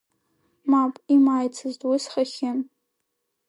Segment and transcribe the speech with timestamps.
[0.71, 2.51] Мап, имааицызт уи схахьы!